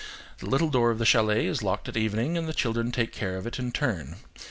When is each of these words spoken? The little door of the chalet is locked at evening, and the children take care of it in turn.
The 0.39 0.47
little 0.49 0.71
door 0.71 0.89
of 0.89 0.97
the 0.97 1.05
chalet 1.05 1.45
is 1.45 1.61
locked 1.61 1.87
at 1.87 1.95
evening, 1.95 2.35
and 2.35 2.47
the 2.49 2.55
children 2.55 2.91
take 2.91 3.11
care 3.11 3.37
of 3.37 3.45
it 3.45 3.59
in 3.59 3.71
turn. 3.71 4.15